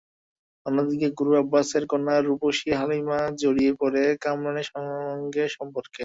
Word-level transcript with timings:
অন্যদিকে, 0.65 1.07
গুরু 1.17 1.31
আব্বাসের 1.41 1.83
কন্যা 1.91 2.15
রূপসী 2.19 2.69
হালিমা 2.79 3.19
জড়িয়ে 3.41 3.73
পড়ে 3.81 4.03
কামরানের 4.23 4.67
সঙ্গে 4.71 5.43
সম্পর্কে। 5.57 5.99